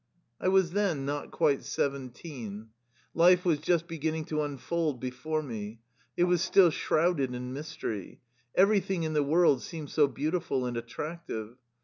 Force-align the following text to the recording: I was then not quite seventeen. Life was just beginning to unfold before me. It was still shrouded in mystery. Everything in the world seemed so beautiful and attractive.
I 0.39 0.47
was 0.47 0.71
then 0.71 1.05
not 1.05 1.29
quite 1.29 1.63
seventeen. 1.63 2.69
Life 3.13 3.45
was 3.45 3.59
just 3.59 3.87
beginning 3.87 4.25
to 4.25 4.41
unfold 4.41 4.99
before 4.99 5.43
me. 5.43 5.79
It 6.17 6.23
was 6.23 6.41
still 6.41 6.71
shrouded 6.71 7.35
in 7.35 7.53
mystery. 7.53 8.19
Everything 8.55 9.03
in 9.03 9.13
the 9.13 9.21
world 9.21 9.61
seemed 9.61 9.91
so 9.91 10.07
beautiful 10.07 10.65
and 10.65 10.75
attractive. 10.75 11.55